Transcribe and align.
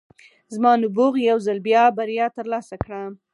زما 0.53 0.71
نبوغ 0.81 1.13
یو 1.29 1.37
ځل 1.45 1.57
بیا 1.67 1.83
بریا 1.97 2.25
ترلاسه 2.37 2.75
کړه 2.83 3.01